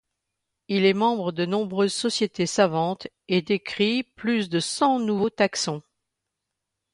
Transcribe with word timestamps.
Il 0.67 0.85
est 0.85 0.95
membre 0.95 1.31
de 1.31 1.45
nombreuses 1.45 1.93
sociétés 1.93 2.47
savantes 2.47 3.05
et 3.27 3.43
décrit 3.43 4.01
plus 4.01 4.49
de 4.49 4.59
cents 4.59 4.97
nouveaux 4.99 5.29
taxons. 5.29 5.83